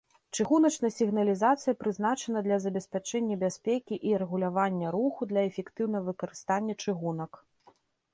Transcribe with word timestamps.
Чыгуначная 0.35 0.89
сігналізацыя 0.93 1.73
прызначана 1.81 2.41
для 2.47 2.57
забеспячэння 2.63 3.35
бяспекі 3.43 3.99
і 4.13 4.15
рэгулявання 4.23 4.87
руху 4.97 5.21
для 5.35 5.41
эфектыўнага 5.51 6.07
выкарыстання 6.09 6.73
чыгунак. 6.87 7.31